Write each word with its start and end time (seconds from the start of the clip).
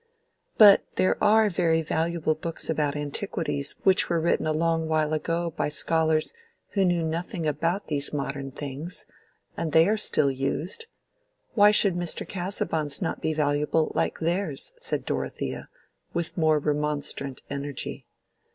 "But 0.57 0.83
there 0.95 1.15
are 1.23 1.47
very 1.47 1.83
valuable 1.83 2.33
books 2.33 2.71
about 2.71 2.95
antiquities 2.95 3.75
which 3.83 4.09
were 4.09 4.19
written 4.19 4.47
a 4.47 4.51
long 4.51 4.87
while 4.87 5.13
ago 5.13 5.51
by 5.55 5.69
scholars 5.69 6.33
who 6.69 6.83
knew 6.83 7.03
nothing 7.03 7.45
about 7.47 7.85
these 7.85 8.11
modern 8.11 8.49
things; 8.49 9.05
and 9.55 9.73
they 9.73 9.87
are 9.87 9.97
still 9.97 10.31
used. 10.31 10.87
Why 11.53 11.69
should 11.69 11.93
Mr. 11.95 12.27
Casaubon's 12.27 12.99
not 12.99 13.21
be 13.21 13.31
valuable, 13.35 13.91
like 13.93 14.17
theirs?" 14.17 14.73
said 14.77 15.05
Dorothea, 15.05 15.69
with 16.15 16.35
more 16.35 16.57
remonstrant 16.57 17.43
energy. 17.51 18.07